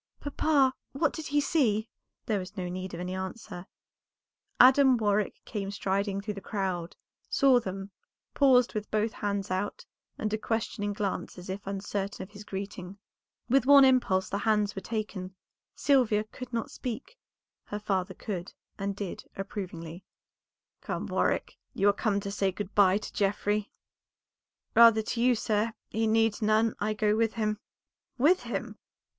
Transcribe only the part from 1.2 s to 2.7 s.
he see?" There was no